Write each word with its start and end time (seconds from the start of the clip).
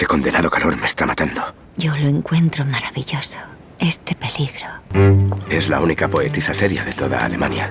Este 0.00 0.08
condenado 0.08 0.48
calor 0.48 0.78
me 0.78 0.86
está 0.86 1.04
matando. 1.04 1.42
Yo 1.76 1.94
lo 1.94 2.08
encuentro 2.08 2.64
maravilloso, 2.64 3.36
este 3.78 4.14
peligro. 4.14 4.66
Es 5.50 5.68
la 5.68 5.78
única 5.78 6.08
poetisa 6.08 6.54
seria 6.54 6.82
de 6.86 6.92
toda 6.92 7.18
Alemania. 7.18 7.70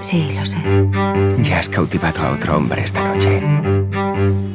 Sí, 0.00 0.30
lo 0.38 0.46
sé. 0.46 0.58
Ya 1.42 1.58
has 1.58 1.68
cautivado 1.68 2.22
a 2.22 2.30
otro 2.30 2.56
hombre 2.56 2.84
esta 2.84 3.02
noche. 3.12 3.42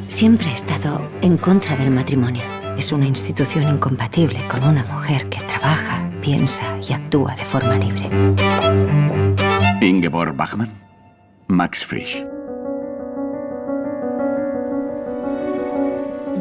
Siempre 0.08 0.48
he 0.48 0.54
estado 0.54 1.06
en 1.20 1.36
contra 1.36 1.76
del 1.76 1.90
matrimonio. 1.90 2.44
Es 2.78 2.92
una 2.92 3.04
institución 3.04 3.68
incompatible 3.68 4.40
con 4.48 4.64
una 4.64 4.84
mujer 4.84 5.28
que 5.28 5.42
trabaja, 5.42 6.08
piensa 6.22 6.78
y 6.78 6.94
actúa 6.94 7.36
de 7.36 7.44
forma 7.44 7.76
libre. 7.76 8.08
Ingeborg 9.82 10.34
Bachmann, 10.34 10.72
Max 11.46 11.84
Frisch. 11.84 12.24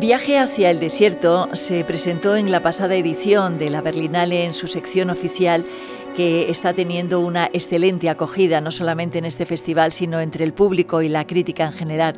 Viaje 0.03 0.37
hacia 0.37 0.69
el 0.69 0.81
desierto 0.81 1.47
se 1.53 1.81
presentó 1.85 2.35
en 2.35 2.51
la 2.51 2.59
pasada 2.59 2.93
edición 2.95 3.57
de 3.57 3.69
la 3.69 3.79
Berlinale 3.79 4.43
en 4.43 4.53
su 4.53 4.67
sección 4.67 5.09
oficial 5.09 5.65
que 6.15 6.49
está 6.49 6.73
teniendo 6.73 7.19
una 7.19 7.49
excelente 7.53 8.09
acogida, 8.09 8.61
no 8.61 8.71
solamente 8.71 9.17
en 9.17 9.25
este 9.25 9.45
festival, 9.45 9.91
sino 9.91 10.19
entre 10.19 10.45
el 10.45 10.53
público 10.53 11.01
y 11.01 11.09
la 11.09 11.25
crítica 11.25 11.65
en 11.65 11.73
general. 11.73 12.15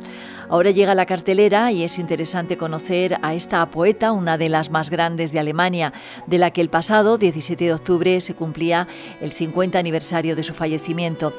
Ahora 0.48 0.70
llega 0.70 0.94
la 0.94 1.06
cartelera 1.06 1.72
y 1.72 1.82
es 1.82 1.98
interesante 1.98 2.56
conocer 2.56 3.18
a 3.22 3.34
esta 3.34 3.68
poeta, 3.70 4.12
una 4.12 4.38
de 4.38 4.48
las 4.48 4.70
más 4.70 4.90
grandes 4.90 5.32
de 5.32 5.40
Alemania, 5.40 5.92
de 6.26 6.38
la 6.38 6.52
que 6.52 6.60
el 6.60 6.68
pasado 6.68 7.18
17 7.18 7.64
de 7.64 7.72
octubre 7.72 8.20
se 8.20 8.34
cumplía 8.34 8.86
el 9.20 9.32
50 9.32 9.78
aniversario 9.78 10.36
de 10.36 10.44
su 10.44 10.54
fallecimiento. 10.54 11.32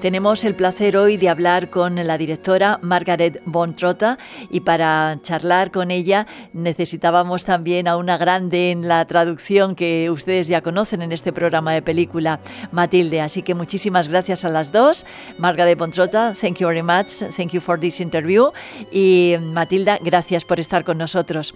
Tenemos 0.00 0.44
el 0.44 0.54
placer 0.54 0.96
hoy 0.96 1.16
de 1.16 1.28
hablar 1.28 1.68
con 1.68 1.96
la 2.06 2.16
directora 2.16 2.78
Margaret 2.82 3.42
von 3.44 3.74
Trotta 3.74 4.18
y 4.50 4.60
para 4.60 5.18
charlar 5.22 5.70
con 5.70 5.90
ella 5.90 6.26
necesitábamos 6.52 7.44
también 7.44 7.86
a 7.86 7.96
una 7.96 8.16
grande 8.16 8.70
en 8.70 8.88
la 8.88 9.04
traducción 9.04 9.74
que 9.74 10.10
ustedes 10.10 10.48
ya 10.48 10.62
conocen 10.62 11.02
en 11.02 11.12
este 11.12 11.32
programa 11.32 11.72
de 11.72 11.82
película, 12.04 12.38
Matilde. 12.70 13.20
Así 13.20 13.42
que 13.42 13.54
muchísimas 13.54 14.08
gracias 14.08 14.44
a 14.44 14.50
las 14.50 14.72
dos. 14.72 15.06
Margaret 15.38 15.78
von 15.78 15.90
Trotta, 15.90 16.32
thank 16.38 16.58
you 16.58 16.68
very 16.68 16.82
much. 16.82 17.22
Thank 17.34 17.52
you 17.52 17.60
for 17.60 17.80
this 17.80 18.00
interview. 18.00 18.50
Y 18.92 19.36
Matilda, 19.40 19.98
gracias 20.02 20.44
por 20.44 20.60
estar 20.60 20.84
con 20.84 20.98
nosotros. 20.98 21.54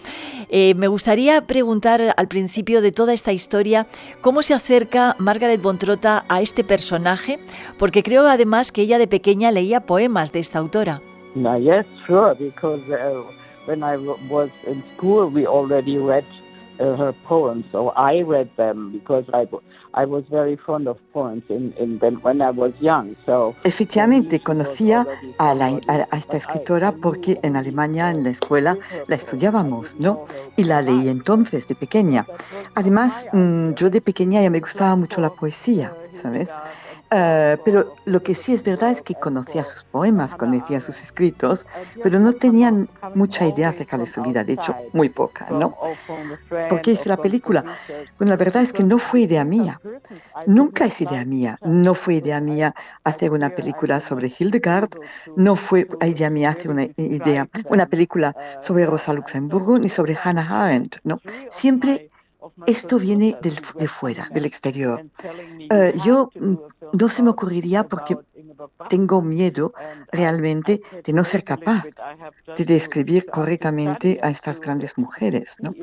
Eh, 0.48 0.74
me 0.74 0.88
gustaría 0.88 1.42
preguntar 1.42 2.14
al 2.16 2.28
principio 2.28 2.80
de 2.80 2.92
toda 2.92 3.12
esta 3.12 3.32
historia 3.32 3.86
cómo 4.22 4.40
se 4.40 4.54
acerca 4.54 5.16
Margaret 5.18 5.60
von 5.60 5.78
Trotta 5.78 6.24
a 6.28 6.40
este 6.40 6.64
personaje, 6.64 7.38
porque 7.78 8.02
creo 8.02 8.26
además 8.26 8.72
que 8.72 8.82
ella 8.82 8.98
de 8.98 9.06
pequeña 9.06 9.50
leía 9.50 9.80
poemas 9.80 10.32
de 10.32 10.38
esta 10.38 10.58
autora. 10.58 11.00
yes, 11.60 11.84
sure, 12.06 12.34
because 12.34 12.82
uh, 12.90 13.22
when 13.66 13.82
I 13.82 13.96
was 14.30 14.50
in 14.66 14.82
school 14.94 15.28
we 15.28 15.46
already 15.46 15.98
read 15.98 16.24
uh, 16.80 16.96
her 16.96 17.12
poems, 17.26 17.66
so 17.70 17.90
I 17.90 18.22
read 18.22 18.48
them 18.56 18.92
because 18.92 19.24
I 19.34 19.46
Efectivamente, 23.64 24.40
conocía 24.40 25.06
a, 25.38 26.16
esta 26.16 26.36
escritora 26.36 26.92
porque 26.92 27.38
en 27.42 27.56
Alemania, 27.56 28.10
en 28.10 28.22
la 28.22 28.30
escuela, 28.30 28.78
la 29.06 29.16
estudiábamos, 29.16 29.98
¿no? 29.98 30.26
Y 30.56 30.64
la 30.64 30.82
leí 30.82 31.08
entonces, 31.08 31.66
de 31.66 31.74
pequeña. 31.74 32.26
Además, 32.74 33.26
mm, 33.32 33.72
yo 33.72 33.90
de 33.90 34.00
pequeña 34.00 34.40
ya 34.42 34.50
me 34.50 34.60
gustaba 34.60 34.94
mucho 34.94 35.20
la 35.20 35.30
poesía, 35.30 35.92
¿sabes? 36.12 36.48
Eh, 37.10 37.56
pero 37.64 37.94
lo 38.04 38.22
que 38.22 38.34
sí 38.34 38.52
es 38.52 38.62
verdad 38.62 38.90
es 38.90 39.02
que 39.02 39.14
conocía 39.14 39.64
sus 39.64 39.82
poemas, 39.84 40.36
conocía 40.36 40.78
sus 40.80 41.02
escritos, 41.02 41.64
pero 42.02 42.18
no 42.18 42.34
tenían 42.34 42.88
mucha 43.14 43.46
idea 43.46 43.70
acerca 43.70 43.96
de 43.96 44.06
su 44.06 44.22
vida, 44.22 44.44
de 44.44 44.52
hecho, 44.54 44.74
muy 44.92 45.08
poca, 45.08 45.46
¿no? 45.50 45.74
¿Por 46.68 46.82
qué 46.82 46.92
hice 46.92 47.08
la 47.08 47.16
película? 47.16 47.64
Bueno, 48.18 48.32
la 48.32 48.36
verdad 48.36 48.62
es 48.62 48.74
que 48.74 48.84
no 48.84 48.98
fue 48.98 49.20
idea 49.20 49.44
mía, 49.44 49.80
nunca 50.46 50.84
es 50.84 51.00
idea 51.00 51.24
mía, 51.24 51.58
no 51.62 51.94
fue 51.94 52.16
idea 52.16 52.40
mía 52.40 52.74
hacer 53.04 53.30
una 53.30 53.50
película 53.50 54.00
sobre 54.00 54.30
Hildegard, 54.38 54.90
no 55.34 55.56
fue 55.56 55.88
idea 56.02 56.28
mía 56.28 56.50
hacer 56.50 56.70
una 56.70 56.88
idea, 56.96 57.48
una 57.70 57.86
película 57.86 58.36
sobre 58.60 58.84
Rosa 58.84 59.14
Luxemburgo 59.14 59.78
ni 59.78 59.88
sobre 59.88 60.16
Hannah 60.22 60.64
Arendt, 60.64 60.96
¿no? 61.04 61.20
Siempre 61.48 62.10
esto 62.66 62.98
viene 62.98 63.36
de 63.42 63.88
fuera, 63.88 64.28
del 64.32 64.46
exterior. 64.46 65.04
Eh, 65.70 65.94
yo 66.04 66.30
mm, 66.34 66.54
no 66.92 67.08
se 67.08 67.22
me 67.22 67.30
ocurriría 67.30 67.84
porque 67.84 68.16
tengo 68.88 69.22
miedo 69.22 69.72
realmente 70.10 70.80
de 71.04 71.12
no 71.12 71.24
ser 71.24 71.44
capaz 71.44 71.84
de 72.56 72.64
describir 72.64 73.26
correctamente 73.26 74.18
a 74.22 74.30
estas 74.30 74.60
grandes 74.60 74.96
mujeres. 74.98 75.56
¿no? 75.60 75.74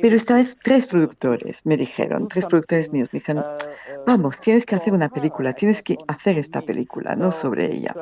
Pero 0.00 0.16
esta 0.16 0.34
vez 0.34 0.56
tres 0.62 0.86
productores 0.86 1.64
me 1.64 1.76
dijeron, 1.76 2.28
tres 2.28 2.46
productores 2.46 2.90
míos 2.92 3.08
me 3.12 3.18
dijeron, 3.20 3.44
vamos, 4.06 4.40
tienes 4.40 4.66
que 4.66 4.74
hacer 4.74 4.92
una 4.92 5.08
película, 5.08 5.52
tienes 5.52 5.82
que 5.82 5.96
hacer 6.08 6.38
esta 6.38 6.62
película, 6.62 7.16
¿no? 7.16 7.32
Sobre 7.32 7.66
ella. 7.66 7.94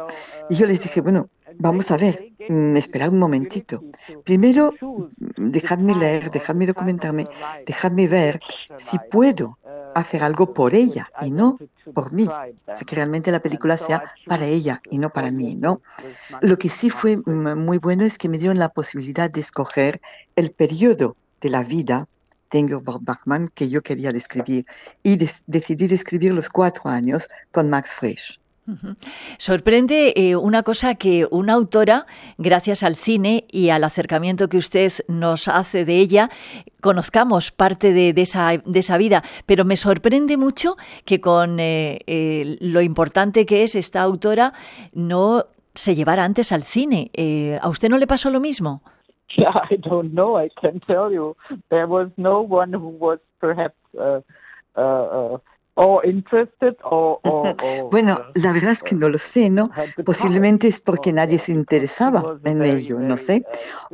Y 0.48 0.56
yo 0.56 0.66
les 0.66 0.80
dije, 0.80 1.00
bueno, 1.00 1.28
Vamos 1.58 1.90
a 1.90 1.96
ver, 1.96 2.32
mm, 2.48 2.76
esperad 2.76 3.10
un 3.10 3.18
momentito. 3.18 3.82
Primero, 4.24 4.74
dejadme 5.36 5.94
leer, 5.94 6.30
dejadme 6.30 6.66
documentarme, 6.66 7.26
dejadme 7.66 8.08
ver 8.08 8.40
si 8.76 8.98
puedo 9.10 9.58
hacer 9.94 10.22
algo 10.22 10.54
por 10.54 10.74
ella 10.74 11.10
y 11.20 11.30
no 11.30 11.58
por 11.94 12.12
mí. 12.12 12.26
O 12.26 12.76
sea, 12.76 12.86
que 12.86 12.96
realmente 12.96 13.30
la 13.30 13.40
película 13.40 13.76
sea 13.76 14.04
para 14.26 14.46
ella 14.46 14.80
y 14.90 14.98
no 14.98 15.10
para 15.10 15.30
mí, 15.30 15.54
¿no? 15.54 15.80
Lo 16.40 16.56
que 16.56 16.68
sí 16.68 16.90
fue 16.90 17.16
muy 17.16 17.78
bueno 17.78 18.04
es 18.04 18.19
que 18.19 18.28
me 18.28 18.38
dieron 18.38 18.58
la 18.58 18.70
posibilidad 18.70 19.30
de 19.30 19.40
escoger 19.40 20.00
el 20.36 20.52
periodo 20.52 21.16
de 21.40 21.50
la 21.50 21.62
vida 21.62 22.08
de 22.50 22.58
Ingeborg 22.58 23.02
Bachmann 23.02 23.48
que 23.48 23.69
yo 23.69 23.82
quería 23.82 24.12
describir 24.12 24.66
y 25.02 25.16
decidí 25.46 25.86
describir 25.86 26.32
los 26.32 26.48
cuatro 26.48 26.90
años 26.90 27.28
con 27.50 27.70
Max 27.70 27.94
Frisch. 27.94 28.41
Sorprende 29.38 30.12
eh, 30.14 30.36
una 30.36 30.62
cosa 30.62 30.94
que 30.94 31.26
una 31.30 31.54
autora, 31.54 32.06
gracias 32.38 32.84
al 32.84 32.94
cine 32.94 33.44
y 33.50 33.70
al 33.70 33.82
acercamiento 33.82 34.48
que 34.48 34.56
usted 34.56 34.92
nos 35.08 35.48
hace 35.48 35.84
de 35.84 35.98
ella, 35.98 36.30
conozcamos 36.80 37.50
parte 37.50 37.92
de, 37.92 38.14
esa, 38.16 38.56
de 38.64 38.78
esa, 38.78 38.96
vida, 38.98 39.22
pero 39.46 39.64
me 39.64 39.76
sorprende 39.76 40.36
mucho 40.36 40.76
que 41.04 41.20
con 41.20 41.58
eh, 41.58 41.98
eh, 42.06 42.56
lo 42.60 42.80
importante 42.82 43.46
que 43.46 43.64
es 43.64 43.74
esta 43.74 44.00
autora 44.02 44.52
no 44.92 45.46
se 45.74 45.94
llevara 45.96 46.24
antes 46.24 46.52
al 46.52 46.62
cine. 46.62 47.10
¿A 47.60 47.68
usted 47.68 47.88
no 47.88 47.98
le 47.98 48.06
pasó 48.06 48.30
lo 48.30 48.40
mismo? 48.40 48.82
I 49.38 49.76
don't 49.76 50.12
know. 50.12 50.38
I 50.38 50.50
there 51.70 51.86
was 51.86 52.10
no 52.16 52.40
one 52.42 52.72
who 52.74 52.90
was 52.98 53.18
perhaps 53.40 53.74
uh, 53.94 54.20
uh, 54.76 55.38
uh, 57.24 57.88
bueno, 57.90 58.20
la 58.34 58.52
verdad 58.52 58.72
es 58.72 58.82
que 58.82 58.94
no 58.94 59.08
lo 59.08 59.16
sé, 59.16 59.48
¿no? 59.48 59.70
Posiblemente 60.04 60.68
es 60.68 60.80
porque 60.80 61.12
nadie 61.12 61.38
se 61.38 61.52
interesaba 61.52 62.38
en 62.44 62.62
ello, 62.62 62.98
no 62.98 63.16
sé. 63.16 63.44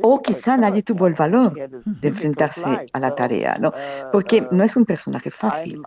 O 0.01 0.21
quizá 0.21 0.57
nadie 0.57 0.83
tuvo 0.83 1.07
el 1.07 1.13
valor 1.13 1.53
de 1.85 2.07
enfrentarse 2.07 2.85
a 2.91 2.99
la 2.99 3.15
tarea, 3.15 3.57
¿no? 3.59 3.71
Porque 4.11 4.45
no 4.51 4.63
es 4.63 4.75
un 4.75 4.85
personaje 4.85 5.31
fácil. 5.31 5.81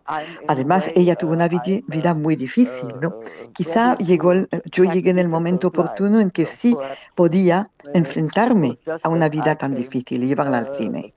Además, 0.48 0.90
ella 0.94 1.14
tuvo 1.14 1.32
una 1.32 1.48
vida 1.48 2.14
muy 2.14 2.36
difícil, 2.36 2.88
¿no? 3.00 3.20
Quizá 3.52 3.96
llegó, 3.98 4.32
yo 4.64 4.84
llegué 4.84 5.10
en 5.10 5.18
el 5.18 5.28
momento 5.28 5.68
oportuno 5.68 6.20
en 6.20 6.30
que 6.30 6.46
sí 6.46 6.74
podía 7.14 7.68
enfrentarme 7.92 8.78
a 9.02 9.08
una 9.08 9.28
vida 9.28 9.56
tan 9.56 9.74
difícil 9.74 10.22
y 10.24 10.28
llevarla 10.28 10.58
al 10.58 10.74
cine. 10.74 11.12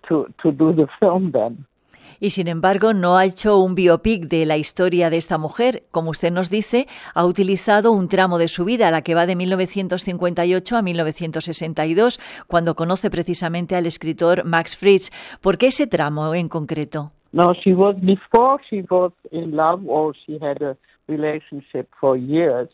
Y 2.20 2.32
sin 2.32 2.48
embargo, 2.48 2.94
no 2.94 3.18
ha 3.18 3.26
hecho 3.26 3.60
un 3.60 3.76
biopic 3.76 4.26
de 4.28 4.46
la 4.46 4.58
historia 4.58 5.10
de 5.10 5.18
esta 5.18 5.38
mujer. 5.38 5.84
Como 5.92 6.10
usted 6.10 6.32
nos 6.32 6.50
dice, 6.50 6.88
ha 7.14 7.26
utilizado 7.26 7.92
un 7.92 8.08
tramo 8.08 8.38
de 8.38 8.48
su 8.48 8.66
vida, 8.66 8.92
la 8.92 9.02
que 9.02 9.16
va 9.16 9.26
de 9.26 9.36
1958 9.36 10.78
a 10.78 10.82
1962, 10.82 12.20
cuando 12.48 12.76
conoce 12.76 13.10
precisamente 13.10 13.76
al 13.76 13.86
escritor 13.86 14.46
Max 14.46 14.78
Frisch. 14.78 15.12
¿Por 15.42 15.58
qué 15.58 15.68
ese 15.68 15.88
tramo 15.88 16.34
en 16.34 16.50
concreto? 16.50 17.12
No, 17.32 17.54
she 17.54 17.74
was 17.74 17.96
before 18.00 18.62
she 18.70 18.84
was 18.90 19.12
in 19.32 19.56
love 19.56 19.82
or 19.88 20.16
she 20.26 20.40
had 20.42 20.62
a 20.62 20.78
relationship 21.08 21.90
for 22.00 22.18
years 22.18 22.70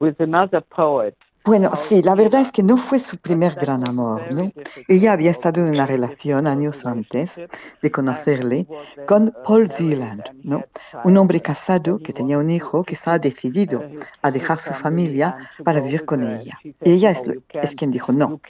with 0.00 0.14
another 0.20 0.62
poet. 0.62 1.16
Bueno, 1.46 1.70
sí, 1.76 2.02
la 2.02 2.16
verdad 2.16 2.40
es 2.40 2.50
que 2.50 2.64
no 2.64 2.76
fue 2.76 2.98
su 2.98 3.18
primer 3.18 3.54
gran 3.54 3.88
amor, 3.88 4.32
¿no? 4.32 4.50
Ella 4.88 5.12
había 5.12 5.30
estado 5.30 5.60
en 5.60 5.68
una 5.68 5.86
relación 5.86 6.48
años 6.48 6.84
antes 6.84 7.40
de 7.80 7.90
conocerle 7.92 8.66
con 9.06 9.32
Paul 9.44 9.70
Zealand, 9.70 10.24
¿no? 10.42 10.64
Un 11.04 11.16
hombre 11.16 11.40
casado 11.40 12.00
que 12.00 12.12
tenía 12.12 12.36
un 12.38 12.50
hijo 12.50 12.82
que 12.82 12.94
estaba 12.94 13.20
decidido 13.20 13.84
a 14.22 14.32
dejar 14.32 14.58
su 14.58 14.72
familia 14.72 15.36
para 15.62 15.78
vivir 15.80 16.04
con 16.04 16.26
ella. 16.26 16.58
ella 16.80 17.12
es, 17.12 17.22
es 17.52 17.76
quien 17.76 17.92
dijo, 17.92 18.12
no, 18.12 18.40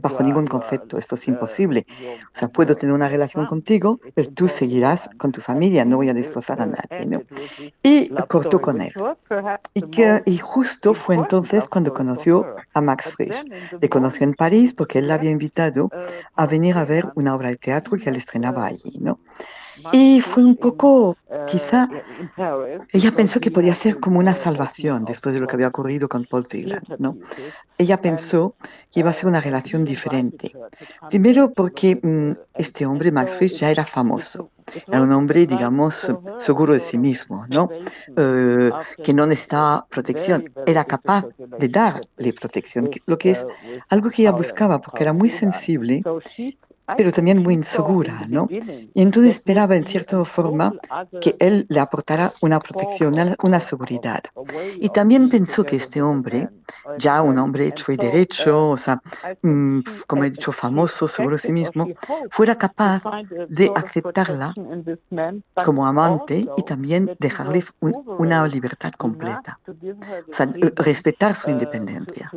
bajo 0.00 0.24
ningún 0.24 0.48
concepto, 0.48 0.98
esto 0.98 1.14
es 1.14 1.28
imposible. 1.28 1.86
O 2.34 2.38
sea, 2.38 2.48
puedo 2.48 2.74
tener 2.74 2.92
una 2.92 3.08
relación 3.08 3.46
contigo, 3.46 4.00
pero 4.12 4.28
tú 4.28 4.48
seguirás 4.48 5.08
con 5.18 5.30
tu 5.30 5.40
familia, 5.40 5.84
no 5.84 5.98
voy 5.98 6.08
a 6.08 6.14
destrozar 6.14 6.60
a 6.60 6.66
nadie, 6.66 7.06
¿no? 7.06 7.22
Y 7.84 8.08
cortó 8.26 8.60
con 8.60 8.80
él. 8.80 8.92
Y, 9.72 9.82
que, 9.82 10.20
y 10.26 10.38
justo 10.38 10.94
fue 10.94 11.14
entonces 11.14 11.68
cuando 11.68 11.94
conoció 11.94 12.39
conoció 12.42 12.64
a 12.74 12.80
Max 12.80 13.12
Frisch. 13.12 13.44
Le 13.80 13.88
conoció 13.88 14.24
en 14.24 14.34
París 14.34 14.74
porque 14.74 14.98
él 14.98 15.08
la 15.08 15.14
había 15.14 15.30
invitado 15.30 15.90
a 16.34 16.46
venir 16.46 16.76
a 16.76 16.84
ver 16.84 17.06
una 17.14 17.34
obra 17.34 17.48
de 17.48 17.56
teatro 17.56 17.98
que 17.98 18.08
él 18.08 18.16
estrenaba 18.16 18.66
allí, 18.66 18.98
¿no? 19.00 19.18
Y 19.92 20.20
fue 20.20 20.44
un 20.44 20.56
poco, 20.56 21.16
quizá, 21.46 21.88
ella 22.92 23.12
pensó 23.12 23.40
que 23.40 23.50
podía 23.50 23.74
ser 23.74 23.98
como 23.98 24.18
una 24.18 24.34
salvación 24.34 25.04
después 25.04 25.34
de 25.34 25.40
lo 25.40 25.46
que 25.46 25.54
había 25.54 25.68
ocurrido 25.68 26.08
con 26.08 26.24
Paul 26.24 26.46
Celan, 26.46 26.82
¿no? 26.98 27.16
Ella 27.78 28.00
pensó 28.00 28.56
que 28.90 29.00
iba 29.00 29.10
a 29.10 29.12
ser 29.12 29.28
una 29.28 29.40
relación 29.40 29.84
diferente. 29.84 30.52
Primero 31.08 31.52
porque 31.52 31.98
mm, 32.02 32.32
este 32.54 32.86
hombre, 32.86 33.10
Max 33.10 33.36
Frisch, 33.36 33.58
ya 33.58 33.70
era 33.70 33.86
famoso. 33.86 34.50
Era 34.86 35.02
un 35.02 35.12
hombre, 35.12 35.46
digamos, 35.46 36.12
seguro 36.38 36.74
de 36.74 36.80
sí 36.80 36.98
mismo, 36.98 37.44
¿no? 37.48 37.68
Eh, 38.16 38.70
que 39.02 39.12
no 39.12 39.26
necesitaba 39.26 39.86
protección. 39.88 40.52
Era 40.66 40.84
capaz 40.84 41.26
de 41.36 41.68
darle 41.68 42.32
protección, 42.32 42.88
lo 43.06 43.18
que 43.18 43.32
es 43.32 43.46
algo 43.88 44.10
que 44.10 44.22
ella 44.22 44.32
buscaba 44.32 44.80
porque 44.80 45.02
era 45.02 45.12
muy 45.12 45.28
sensible 45.28 46.02
pero 46.96 47.12
también 47.12 47.38
muy 47.38 47.54
insegura, 47.54 48.26
¿no? 48.28 48.48
Y 48.50 49.02
entonces 49.02 49.36
esperaba 49.36 49.76
en 49.76 49.84
cierta 49.86 50.24
forma 50.24 50.74
que 51.20 51.36
él 51.38 51.66
le 51.68 51.80
aportara 51.80 52.32
una 52.40 52.58
protección, 52.58 53.14
una 53.42 53.60
seguridad. 53.60 54.22
Y 54.76 54.88
también 54.90 55.28
pensó 55.28 55.64
que 55.64 55.76
este 55.76 56.02
hombre, 56.02 56.48
ya 56.98 57.22
un 57.22 57.38
hombre 57.38 57.68
hecho 57.68 57.92
y 57.92 57.96
derecho, 57.96 58.70
o 58.70 58.76
sea, 58.76 59.00
mm, 59.42 59.80
como 60.06 60.24
he 60.24 60.30
dicho, 60.30 60.52
famoso, 60.52 61.06
de 61.06 61.38
sí 61.38 61.52
mismo, 61.52 61.88
fuera 62.30 62.56
capaz 62.56 63.02
de 63.48 63.70
aceptarla 63.74 64.52
como 65.64 65.86
amante 65.86 66.46
y 66.56 66.62
también 66.62 67.16
dejarle 67.18 67.64
una 67.80 68.46
libertad 68.46 68.92
completa, 68.92 69.58
o 69.66 70.32
sea, 70.32 70.50
respetar 70.76 71.34
su 71.34 71.50
independencia. 71.50 72.30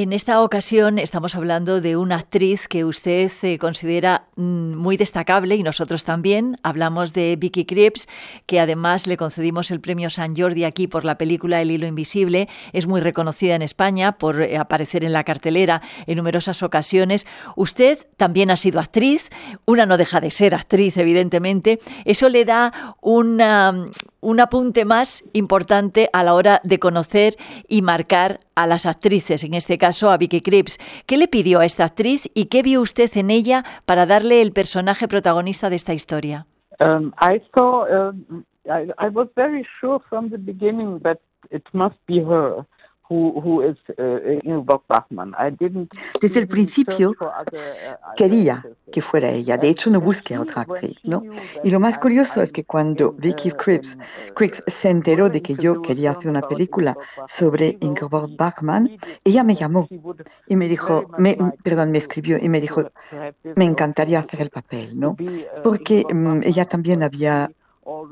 En 0.00 0.12
esta 0.12 0.42
ocasión 0.42 1.00
estamos 1.00 1.34
hablando 1.34 1.80
de 1.80 1.96
una 1.96 2.18
actriz 2.18 2.68
que 2.68 2.84
usted 2.84 3.32
eh, 3.42 3.58
considera 3.58 4.28
mm, 4.36 4.76
muy 4.76 4.96
destacable 4.96 5.56
y 5.56 5.64
nosotros 5.64 6.04
también. 6.04 6.56
Hablamos 6.62 7.12
de 7.12 7.34
Vicky 7.34 7.64
Krieps, 7.64 8.06
que 8.46 8.60
además 8.60 9.08
le 9.08 9.16
concedimos 9.16 9.72
el 9.72 9.80
premio 9.80 10.08
San 10.08 10.36
Jordi 10.36 10.62
aquí 10.62 10.86
por 10.86 11.04
la 11.04 11.18
película 11.18 11.60
El 11.60 11.72
hilo 11.72 11.88
invisible. 11.88 12.48
Es 12.72 12.86
muy 12.86 13.00
reconocida 13.00 13.56
en 13.56 13.62
España 13.62 14.18
por 14.18 14.40
eh, 14.40 14.56
aparecer 14.56 15.04
en 15.04 15.12
la 15.12 15.24
cartelera 15.24 15.82
en 16.06 16.16
numerosas 16.16 16.62
ocasiones. 16.62 17.26
Usted 17.56 17.98
también 18.16 18.52
ha 18.52 18.56
sido 18.56 18.78
actriz, 18.78 19.30
una 19.64 19.84
no 19.84 19.96
deja 19.96 20.20
de 20.20 20.30
ser 20.30 20.54
actriz, 20.54 20.96
evidentemente. 20.96 21.80
Eso 22.04 22.28
le 22.28 22.44
da 22.44 22.94
una, 23.00 23.90
un 24.20 24.38
apunte 24.38 24.84
más 24.84 25.24
importante 25.32 26.08
a 26.12 26.22
la 26.22 26.34
hora 26.34 26.60
de 26.62 26.78
conocer 26.78 27.34
y 27.66 27.82
marcar 27.82 28.38
a 28.54 28.66
las 28.66 28.86
actrices, 28.86 29.44
en 29.44 29.54
este 29.54 29.78
caso 29.78 29.87
a 30.10 30.16
Vicky 30.16 30.40
Krieps. 30.40 30.78
¿Qué 31.06 31.16
le 31.16 31.28
pidió 31.28 31.60
a 31.60 31.64
esta 31.64 31.84
actriz 31.84 32.30
y 32.34 32.46
qué 32.46 32.62
vio 32.62 32.80
usted 32.80 33.10
en 33.16 33.30
ella 33.30 33.64
para 33.86 34.06
darle 34.06 34.42
el 34.42 34.52
personaje 34.52 35.08
protagonista 35.08 35.70
de 35.70 35.76
esta 35.76 35.94
historia? 35.94 36.46
Um, 36.80 37.12
I 37.20 37.40
saw, 37.54 37.86
um, 37.88 38.44
I, 38.66 38.92
I 38.98 39.08
was 39.08 39.28
very 39.34 39.66
sure 39.80 40.00
from 40.08 40.30
the 40.30 40.38
beginning 40.38 41.00
that 41.02 41.18
it 41.50 41.64
must 41.72 41.96
be 42.06 42.20
her. 42.20 42.64
Uh, 43.10 43.74
Desde 46.20 46.40
el 46.40 46.48
principio 46.48 47.14
quería 48.16 48.66
que 48.92 49.00
fuera 49.00 49.30
ella. 49.30 49.56
De 49.56 49.68
hecho, 49.68 49.88
no 49.90 50.00
busqué 50.00 50.34
a 50.34 50.42
otra 50.42 50.62
actriz, 50.62 50.96
¿no? 51.04 51.22
Y 51.64 51.70
lo 51.70 51.80
más 51.80 51.98
curioso 51.98 52.42
es 52.42 52.52
que 52.52 52.64
cuando 52.64 53.12
Vicky 53.12 53.52
Cripps, 53.52 53.96
se 54.66 54.90
enteró 54.90 55.30
de 55.30 55.40
que 55.40 55.54
yo 55.54 55.80
quería 55.80 56.10
hacer 56.10 56.30
una 56.30 56.42
película 56.42 56.96
sobre 57.26 57.78
Ingeborg 57.80 58.36
Bachmann, 58.36 58.98
ella 59.24 59.42
me 59.42 59.54
llamó 59.54 59.88
y 60.46 60.56
me 60.56 60.68
dijo, 60.68 61.04
me, 61.16 61.38
perdón, 61.62 61.90
me 61.92 61.98
escribió 61.98 62.36
y 62.38 62.48
me 62.48 62.60
dijo, 62.60 62.90
me 63.56 63.64
encantaría 63.64 64.20
hacer 64.20 64.42
el 64.42 64.50
papel, 64.50 64.98
¿no? 65.00 65.16
Porque 65.64 66.04
mm, 66.12 66.42
ella 66.44 66.66
también 66.66 67.02
había 67.02 67.50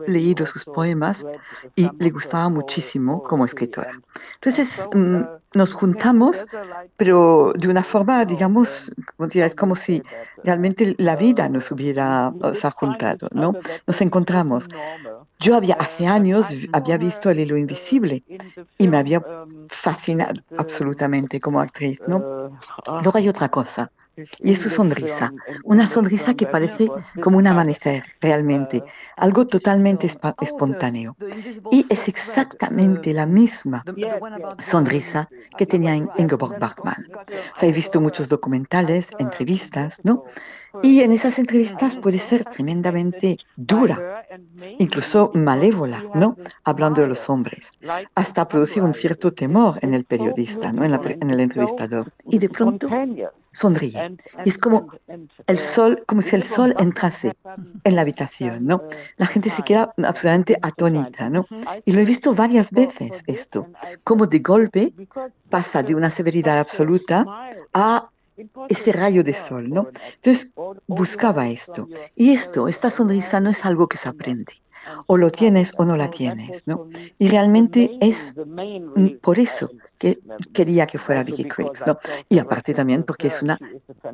leído 0.07 0.47
sus 0.47 0.65
poemas 0.65 1.27
y 1.75 1.91
le 1.99 2.11
gustaba 2.11 2.49
muchísimo 2.49 3.23
como 3.23 3.45
escritora. 3.45 4.01
Entonces 4.35 4.89
mm, 4.93 5.23
nos 5.55 5.73
juntamos, 5.73 6.47
pero 6.97 7.53
de 7.57 7.69
una 7.69 7.83
forma, 7.83 8.25
digamos, 8.25 8.93
es 9.33 9.55
como 9.55 9.75
si 9.75 10.03
realmente 10.45 10.95
la 10.99 11.17
vida 11.17 11.49
nos 11.49 11.71
hubiera 11.71 12.33
juntado, 12.77 13.29
¿no? 13.33 13.55
Nos 13.87 14.01
encontramos. 14.01 14.67
Yo 15.41 15.57
había 15.57 15.75
hace 15.75 16.07
años 16.07 16.47
había 16.73 16.99
visto 16.99 17.31
El 17.31 17.41
hilo 17.41 17.57
invisible 17.57 18.23
y 18.79 18.89
me 18.89 18.99
había 18.99 19.23
fascinado 19.69 20.41
absolutamente 20.57 21.41
como 21.41 21.61
actriz, 21.61 22.01
¿no? 22.07 22.51
Luego 23.03 23.19
hay 23.19 23.29
otra 23.29 23.49
cosa. 23.49 23.91
Y 24.39 24.53
es 24.53 24.61
su 24.61 24.71
sonrisa, 24.71 25.33
una 25.65 25.87
sonrisa 25.87 26.35
que 26.35 26.47
parece 26.47 26.89
como 27.23 27.39
un 27.39 27.47
amanecer, 27.47 28.05
realmente, 28.21 28.83
algo 29.17 29.47
totalmente 29.47 30.11
espontáneo. 30.41 31.17
Y 31.71 31.85
es 31.89 32.09
exactamente 32.09 33.13
la 33.13 33.27
misma 33.27 33.85
sonrisa 34.59 35.29
que 35.59 35.67
tenía 35.67 35.95
Ingeborg 35.95 36.59
Bachmann. 36.59 37.07
O 37.13 37.59
sea, 37.59 37.69
he 37.69 37.73
visto 37.73 38.01
muchos 38.01 38.29
documentales, 38.29 39.11
entrevistas, 39.19 40.01
¿no? 40.03 40.25
Y 40.83 41.01
en 41.01 41.13
esas 41.13 41.39
entrevistas 41.39 41.97
puede 41.97 42.19
ser 42.19 42.45
tremendamente 42.45 43.39
dura, 43.57 44.27
incluso 44.79 45.31
malévola, 45.35 46.05
¿no? 46.15 46.37
Hablando 46.65 47.03
de 47.03 47.09
los 47.09 47.29
hombres, 47.31 47.71
hasta 48.15 48.47
producir 48.47 48.83
un 48.83 48.95
cierto 48.95 49.33
temor 49.33 49.79
en 49.83 49.95
el 49.95 50.05
periodista, 50.05 50.73
¿no? 50.73 50.85
En, 50.85 50.93
en 50.95 51.31
el 51.31 51.41
entrevistador. 51.41 52.13
Y 52.27 52.39
de 52.39 52.49
pronto 52.49 52.89
sonríe. 53.57 54.17
Y 54.45 54.49
es 54.51 54.59
como 54.59 54.89
el 55.47 55.59
sol, 55.59 56.05
como 56.07 56.21
si 56.21 56.37
el 56.37 56.45
sol 56.45 56.75
entrase 56.79 57.35
en 57.85 57.97
la 57.97 58.03
habitación, 58.03 58.67
¿no? 58.67 58.83
La 59.17 59.27
gente 59.27 59.49
se 59.49 59.63
queda 59.63 59.95
absolutamente 60.05 60.59
atónita, 60.61 61.31
¿no? 61.31 61.47
Y 61.87 61.93
lo 61.93 62.01
he 62.01 62.05
visto 62.05 62.35
varias 62.35 62.71
veces 62.71 63.23
esto, 63.27 63.67
como 64.05 64.27
de 64.27 64.41
golpe 64.41 64.93
pasa 65.49 65.83
de 65.83 65.95
una 65.95 66.11
severidad 66.11 66.59
absoluta 66.59 67.25
a 67.73 68.11
ese 68.69 68.93
rayo 68.93 69.25
de 69.25 69.33
sol, 69.33 69.71
¿no? 69.71 69.89
Entonces 70.17 70.53
buscaba 70.87 71.49
esto. 71.49 71.89
Y 72.15 72.33
esto, 72.33 72.69
esta 72.69 72.91
sonrisa 72.91 73.41
no 73.41 73.49
es 73.51 73.65
algo 73.65 73.89
que 73.89 73.97
se 73.97 74.11
aprende. 74.11 74.53
O 75.07 75.17
lo 75.17 75.31
tienes 75.31 75.73
o 75.79 75.85
no 75.85 75.97
la 75.97 76.11
tienes, 76.11 76.67
¿no? 76.67 76.89
Y 77.19 77.29
realmente 77.29 77.97
es 78.01 78.35
por 79.23 79.39
eso 79.39 79.71
que 79.99 80.19
quería 80.53 80.87
que 80.87 80.99
fuera 80.99 81.25
Vicky 81.25 81.45
Creeks, 81.45 81.87
¿no? 81.87 81.99
Y 82.29 82.39
aparte 82.39 82.75
también 82.75 83.03
porque 83.03 83.29
es 83.29 83.43
una 83.43 83.59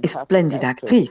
espléndida 0.03 0.71
actriz. 0.71 1.11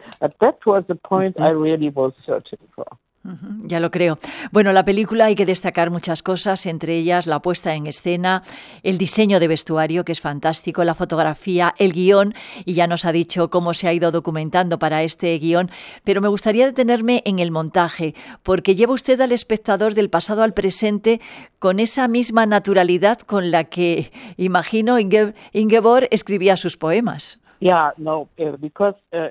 Ya 3.24 3.80
lo 3.80 3.92
creo. 3.92 4.18
Bueno, 4.52 4.74
la 4.74 4.84
película 4.84 5.26
hay 5.26 5.36
que 5.36 5.46
destacar 5.46 5.92
muchas 5.92 6.24
cosas, 6.24 6.66
entre 6.66 6.98
ellas 6.98 7.28
la 7.28 7.40
puesta 7.40 7.76
en 7.76 7.86
escena, 7.86 8.42
el 8.82 8.98
diseño 8.98 9.40
de 9.40 9.48
vestuario, 9.48 10.04
que 10.04 10.12
es 10.12 10.22
fantástico, 10.22 10.84
la 10.84 10.96
fotografía, 10.96 11.76
el 11.78 11.94
guion, 11.94 12.34
y 12.66 12.74
ya 12.74 12.88
nos 12.88 13.06
ha 13.06 13.12
dicho 13.12 13.52
cómo 13.52 13.76
se 13.76 13.88
ha 13.88 13.94
ido 13.94 14.12
documentando 14.12 14.80
para 14.80 15.04
este 15.04 15.38
guion, 15.38 15.70
pero 16.04 16.20
me 16.20 16.30
gustaría 16.30 16.66
detenerme 16.66 17.22
en 17.26 17.38
el 17.38 17.52
montaje, 17.52 18.16
porque 18.42 18.76
lleva 18.76 18.94
usted 18.94 19.22
al 19.22 19.32
espectador 19.32 19.94
del 19.94 20.10
pasado 20.10 20.42
al 20.42 20.54
presente 20.54 21.22
con 21.60 21.80
esa 21.80 22.08
misma 22.08 22.48
naturalidad 22.48 23.20
con 23.20 23.52
la 23.52 23.66
que, 23.66 24.12
imagino, 24.38 24.98
Ingeborg 25.00 26.08
escribía 26.10 26.58
sus 26.58 26.76
poemas. 26.76 27.40
Yeah, 27.60 27.94
no, 27.98 28.28
eh, 28.38 28.56
because 28.60 28.96
uh, 29.14 29.30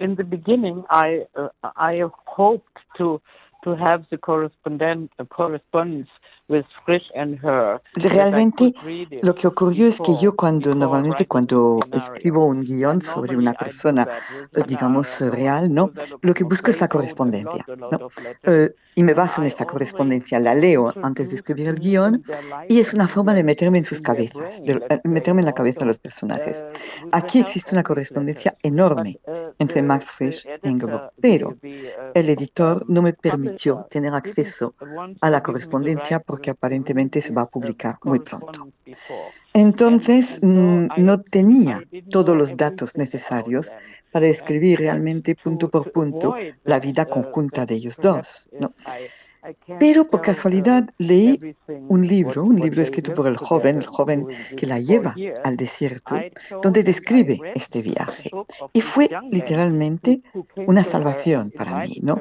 in 0.00 0.16
the 0.16 0.24
beginning 0.24 0.84
I 0.90 1.26
uh, 1.36 1.48
I 1.76 2.02
hoped 2.26 2.67
to 2.98 3.20
to 3.64 3.74
have 3.76 4.04
the 4.10 4.18
correspondent 4.18 5.10
correspondence 5.30 6.08
Realmente 7.94 8.72
lo 9.22 9.34
que 9.34 9.46
ocurrió 9.46 9.86
es 9.86 10.00
que 10.00 10.14
yo 10.20 10.34
cuando 10.34 10.74
normalmente 10.74 11.26
cuando 11.26 11.78
escribo 11.92 12.46
un 12.46 12.62
guion 12.62 13.02
sobre 13.02 13.36
una 13.36 13.52
persona, 13.52 14.08
digamos, 14.66 15.20
real, 15.20 15.72
¿no? 15.72 15.90
Lo 16.22 16.32
que 16.32 16.44
busco 16.44 16.70
es 16.70 16.80
la 16.80 16.88
correspondencia, 16.88 17.66
¿no? 17.76 18.08
Eh, 18.44 18.74
y 18.94 19.04
me 19.04 19.14
baso 19.14 19.40
en 19.40 19.46
esta 19.46 19.64
correspondencia, 19.64 20.40
la 20.40 20.54
leo 20.54 20.92
antes 21.02 21.30
de 21.30 21.36
escribir 21.36 21.68
el 21.68 21.78
guion 21.78 22.24
y 22.68 22.80
es 22.80 22.92
una 22.94 23.06
forma 23.06 23.32
de 23.32 23.44
meterme 23.44 23.78
en 23.78 23.84
sus 23.84 24.00
cabezas, 24.00 24.60
de 24.64 24.82
eh, 24.88 25.00
meterme 25.04 25.42
en 25.42 25.46
la 25.46 25.52
cabeza 25.52 25.80
de 25.80 25.86
los 25.86 25.98
personajes. 26.00 26.64
Aquí 27.12 27.38
existe 27.38 27.76
una 27.76 27.84
correspondencia 27.84 28.56
enorme 28.62 29.20
entre 29.60 29.82
Max 29.82 30.06
Frisch 30.12 30.48
y 30.64 30.68
Ingeborg, 30.68 31.12
pero 31.20 31.56
el 32.14 32.28
editor 32.28 32.84
no 32.88 33.02
me 33.02 33.12
permitió 33.12 33.86
tener 33.88 34.14
acceso 34.14 34.74
a 35.20 35.30
la 35.30 35.42
correspondencia 35.44 36.18
que 36.38 36.50
aparentemente 36.50 37.20
se 37.20 37.32
va 37.32 37.42
a 37.42 37.46
publicar 37.46 37.98
muy 38.02 38.20
pronto. 38.20 38.68
Entonces, 39.52 40.40
mm, 40.42 40.86
no 40.96 41.20
tenía 41.22 41.82
todos 42.10 42.36
los 42.36 42.56
datos 42.56 42.96
necesarios 42.96 43.70
para 44.12 44.26
escribir 44.26 44.78
realmente 44.78 45.34
punto 45.34 45.68
por 45.68 45.92
punto 45.92 46.34
la 46.64 46.80
vida 46.80 47.06
conjunta 47.06 47.66
de 47.66 47.74
ellos 47.74 47.96
dos. 47.96 48.48
Pero 49.78 50.08
por 50.08 50.20
casualidad 50.20 50.88
leí 50.98 51.54
un 51.88 52.06
libro, 52.06 52.44
un 52.44 52.56
libro 52.56 52.82
escrito 52.82 53.14
por 53.14 53.26
el 53.26 53.36
joven, 53.36 53.78
el 53.78 53.86
joven 53.86 54.26
que 54.56 54.66
la 54.66 54.80
lleva 54.80 55.14
al 55.44 55.56
desierto, 55.56 56.16
donde 56.62 56.82
describe 56.82 57.38
este 57.54 57.82
viaje. 57.82 58.30
Y 58.72 58.80
fue 58.80 59.08
literalmente 59.30 60.22
una 60.66 60.84
salvación 60.84 61.50
para 61.50 61.84
mí, 61.84 62.00
¿no? 62.02 62.20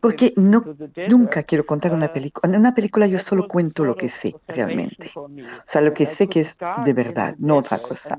Porque 0.00 0.32
no, 0.36 0.64
nunca 1.08 1.42
quiero 1.42 1.64
contar 1.64 1.92
una 1.92 2.12
película. 2.12 2.52
En 2.52 2.58
una 2.58 2.74
película 2.74 3.06
yo 3.06 3.18
solo 3.18 3.46
cuento 3.46 3.84
lo 3.84 3.94
que 3.94 4.08
sé 4.08 4.34
realmente. 4.48 5.10
O 5.14 5.28
sea, 5.64 5.80
lo 5.80 5.94
que 5.94 6.06
sé 6.06 6.28
que 6.28 6.40
es 6.40 6.56
de 6.84 6.92
verdad, 6.92 7.36
no 7.38 7.58
otra 7.58 7.78
cosa. 7.78 8.18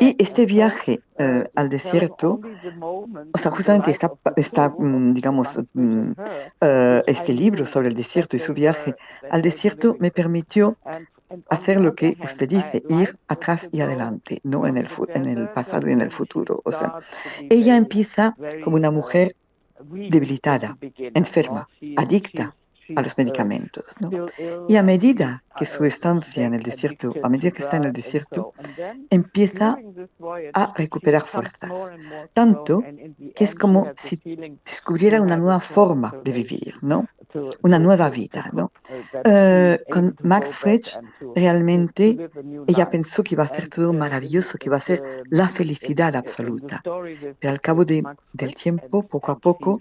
Y 0.00 0.16
este 0.18 0.46
viaje 0.46 1.00
eh, 1.18 1.48
al 1.54 1.68
desierto, 1.68 2.40
o 2.80 3.38
sea, 3.38 3.50
justamente 3.50 3.90
está, 3.90 4.10
está 4.36 4.70
mm, 4.70 5.14
digamos, 5.14 5.60
mm, 5.74 6.12
eh, 6.60 7.02
este 7.06 7.32
libro 7.32 7.51
sobre 7.66 7.88
el 7.88 7.94
desierto 7.94 8.36
y 8.36 8.40
su 8.40 8.54
viaje 8.54 8.94
al 9.30 9.42
desierto 9.42 9.96
me 9.98 10.10
permitió 10.10 10.76
hacer 11.48 11.80
lo 11.80 11.94
que 11.94 12.16
usted 12.22 12.48
dice, 12.48 12.82
ir 12.88 13.16
atrás 13.28 13.68
y 13.72 13.80
adelante, 13.80 14.40
no 14.42 14.66
en 14.66 14.76
el, 14.76 14.88
en 15.14 15.26
el 15.26 15.48
pasado 15.50 15.88
y 15.88 15.92
en 15.92 16.02
el 16.02 16.10
futuro. 16.10 16.60
O 16.64 16.72
sea, 16.72 16.94
ella 17.48 17.76
empieza 17.76 18.36
como 18.64 18.76
una 18.76 18.90
mujer 18.90 19.34
debilitada, 19.80 20.76
enferma, 21.14 21.68
adicta 21.96 22.54
a 22.94 23.02
los 23.02 23.16
medicamentos. 23.16 23.84
¿no? 24.00 24.26
Y 24.68 24.76
a 24.76 24.82
medida 24.82 25.42
que 25.56 25.64
su 25.64 25.84
estancia 25.84 26.46
en 26.46 26.54
el 26.54 26.62
desierto, 26.62 27.14
a 27.22 27.28
medida 27.28 27.50
que 27.50 27.62
está 27.62 27.76
en 27.76 27.84
el 27.84 27.92
desierto, 27.92 28.52
empieza 29.10 29.78
a 30.52 30.72
recuperar 30.76 31.22
fuerzas, 31.22 31.92
tanto 32.32 32.82
que 33.34 33.44
es 33.44 33.54
como 33.54 33.90
si 33.96 34.20
descubriera 34.64 35.20
una 35.20 35.36
nueva 35.36 35.60
forma 35.60 36.14
de 36.24 36.32
vivir, 36.32 36.74
¿no? 36.82 37.06
Una 37.62 37.78
nueva 37.78 38.10
vida. 38.10 38.50
¿no? 38.52 38.72
Eh, 39.24 39.82
con 39.90 40.16
Max 40.22 40.58
Frisch, 40.58 40.98
realmente 41.34 42.30
ella 42.66 42.90
pensó 42.90 43.22
que 43.22 43.34
iba 43.34 43.44
a 43.44 43.48
ser 43.48 43.68
todo 43.68 43.92
maravilloso, 43.92 44.58
que 44.58 44.68
iba 44.68 44.76
a 44.76 44.80
ser 44.80 45.24
la 45.30 45.48
felicidad 45.48 46.16
absoluta. 46.16 46.82
Pero 46.82 47.52
al 47.52 47.60
cabo 47.60 47.84
de, 47.84 48.02
del 48.32 48.54
tiempo, 48.54 49.02
poco 49.02 49.32
a 49.32 49.38
poco, 49.38 49.80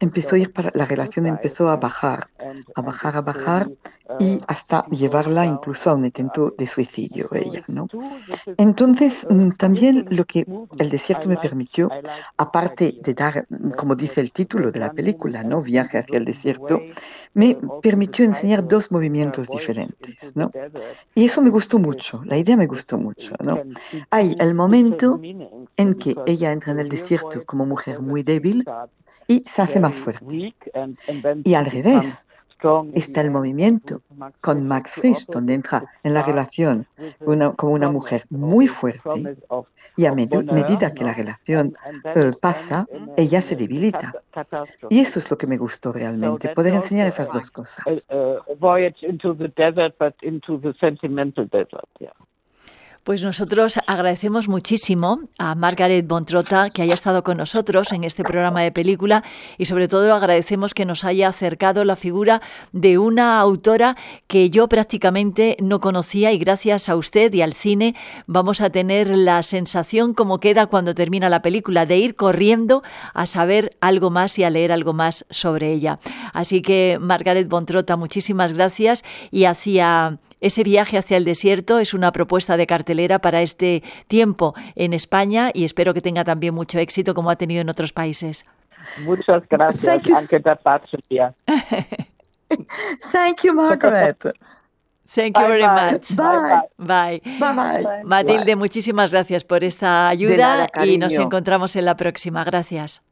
empezó 0.00 0.36
a 0.36 0.38
ir 0.38 0.52
para, 0.52 0.70
la 0.74 0.86
relación 0.86 1.26
empezó 1.26 1.68
a 1.68 1.76
bajar, 1.76 2.28
a 2.74 2.82
bajar, 2.82 3.16
a 3.16 3.20
bajar 3.20 3.70
y 4.20 4.38
hasta 4.48 4.86
llevarla 4.88 5.46
incluso 5.46 5.90
a 5.90 5.94
un 5.94 6.04
intento 6.04 6.54
de 6.56 6.66
suicidio 6.66 7.28
ella, 7.32 7.62
¿no? 7.68 7.88
Entonces, 8.58 9.26
mm, 9.30 9.50
también 9.52 10.06
lo 10.10 10.24
que 10.24 10.46
el 10.78 10.90
desierto 10.90 11.28
me 11.28 11.38
permitió, 11.38 11.88
aparte 12.36 12.96
de 13.02 13.14
dar, 13.14 13.46
como 13.76 13.94
dice 13.94 14.20
el 14.20 14.30
título 14.32 14.70
de 14.70 14.80
la 14.80 14.92
película, 14.92 15.42
¿no? 15.42 15.62
Viaje 15.62 15.98
hacia 15.98 16.18
el 16.18 16.24
desierto, 16.26 16.80
me 17.32 17.56
permitió 17.82 18.24
enseñar 18.24 18.66
dos 18.66 18.92
movimientos 18.92 19.48
diferentes, 19.48 20.36
¿no? 20.36 20.50
Y 21.14 21.24
eso 21.24 21.40
me 21.40 21.50
gustó 21.50 21.78
mucho, 21.78 22.22
la 22.24 22.36
idea 22.36 22.56
me 22.56 22.66
gustó 22.66 22.98
mucho, 22.98 23.34
¿no? 23.42 23.62
Hay 24.10 24.34
el 24.38 24.54
momento 24.54 25.20
en 25.76 25.94
que 25.94 26.14
ella 26.26 26.52
entra 26.52 26.72
en 26.72 26.80
el 26.80 26.88
desierto 26.88 27.42
como 27.44 27.64
mujer 27.64 28.00
muy 28.00 28.22
débil, 28.22 28.64
y 29.26 29.42
se 29.46 29.62
hace 29.62 29.80
más 29.80 29.98
fuerte. 29.98 30.54
Y 31.44 31.54
al 31.54 31.66
revés, 31.66 32.26
está 32.94 33.20
el 33.20 33.30
movimiento 33.30 34.00
con 34.40 34.66
Max 34.66 34.94
Frisch, 34.94 35.26
donde 35.26 35.54
entra 35.54 35.84
en 36.02 36.14
la 36.14 36.22
relación 36.22 36.86
como 37.56 37.72
una 37.72 37.90
mujer 37.90 38.24
muy 38.30 38.66
fuerte 38.68 39.36
y 39.96 40.06
a 40.06 40.12
medida 40.12 40.92
que 40.92 41.04
la 41.04 41.14
relación 41.14 41.74
eh, 42.04 42.32
pasa, 42.40 42.86
ella 43.16 43.40
se 43.42 43.54
debilita. 43.54 44.12
Y 44.90 45.00
eso 45.00 45.18
es 45.18 45.30
lo 45.30 45.38
que 45.38 45.46
me 45.46 45.56
gustó 45.56 45.92
realmente, 45.92 46.48
poder 46.48 46.74
enseñar 46.74 47.06
esas 47.06 47.30
dos 47.30 47.50
cosas. 47.50 48.08
Pues 53.04 53.22
nosotros 53.22 53.78
agradecemos 53.86 54.48
muchísimo 54.48 55.28
a 55.36 55.54
Margaret 55.54 56.08
Bontrota 56.08 56.70
que 56.70 56.80
haya 56.80 56.94
estado 56.94 57.22
con 57.22 57.36
nosotros 57.36 57.92
en 57.92 58.02
este 58.02 58.24
programa 58.24 58.62
de 58.62 58.72
película 58.72 59.22
y 59.58 59.66
sobre 59.66 59.88
todo 59.88 60.14
agradecemos 60.14 60.72
que 60.72 60.86
nos 60.86 61.04
haya 61.04 61.28
acercado 61.28 61.84
la 61.84 61.96
figura 61.96 62.40
de 62.72 62.96
una 62.96 63.40
autora 63.40 63.94
que 64.26 64.48
yo 64.48 64.70
prácticamente 64.70 65.58
no 65.60 65.80
conocía 65.80 66.32
y 66.32 66.38
gracias 66.38 66.88
a 66.88 66.96
usted 66.96 67.30
y 67.34 67.42
al 67.42 67.52
cine 67.52 67.94
vamos 68.26 68.62
a 68.62 68.70
tener 68.70 69.08
la 69.08 69.42
sensación 69.42 70.14
como 70.14 70.40
queda 70.40 70.64
cuando 70.64 70.94
termina 70.94 71.28
la 71.28 71.42
película 71.42 71.84
de 71.84 71.98
ir 71.98 72.16
corriendo 72.16 72.82
a 73.12 73.26
saber 73.26 73.76
algo 73.82 74.08
más 74.08 74.38
y 74.38 74.44
a 74.44 74.50
leer 74.50 74.72
algo 74.72 74.94
más 74.94 75.26
sobre 75.28 75.74
ella. 75.74 75.98
Así 76.32 76.62
que 76.62 76.96
Margaret 76.98 77.50
Bontrota, 77.50 77.96
muchísimas 77.96 78.54
gracias 78.54 79.04
y 79.30 79.44
hacia 79.44 80.18
ese 80.40 80.62
viaje 80.62 80.98
hacia 80.98 81.16
el 81.16 81.24
desierto 81.24 81.78
es 81.78 81.94
una 81.94 82.12
propuesta 82.12 82.56
de 82.56 82.66
cartelera 82.66 83.18
para 83.18 83.42
este 83.42 83.82
tiempo 84.06 84.54
en 84.74 84.92
España 84.92 85.50
y 85.52 85.64
espero 85.64 85.94
que 85.94 86.00
tenga 86.00 86.24
también 86.24 86.54
mucho 86.54 86.78
éxito 86.78 87.14
como 87.14 87.30
ha 87.30 87.36
tenido 87.36 87.60
en 87.60 87.68
otros 87.68 87.92
países. 87.92 88.44
Muchas 89.04 89.42
gracias. 89.48 89.84
Thank 93.12 93.42
you, 93.42 93.54
Margaret. 93.54 94.18
Thank 95.06 95.38
you 95.38 95.46
very 95.46 95.66
much. 95.66 96.14
Bye. 96.16 96.62
Bye. 96.78 97.22
Bye. 97.38 98.04
Matilde, 98.04 98.56
muchísimas 98.56 99.12
gracias 99.12 99.44
por 99.44 99.62
esta 99.62 100.08
ayuda 100.08 100.66
y 100.84 100.98
nos 100.98 101.16
encontramos 101.16 101.76
en 101.76 101.84
la 101.84 101.96
próxima. 101.96 102.42
Gracias. 102.44 103.02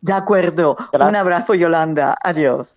De 0.00 0.12
acuerdo. 0.12 0.76
Un 0.92 1.16
abrazo, 1.16 1.54
Yolanda. 1.54 2.14
Adiós. 2.22 2.76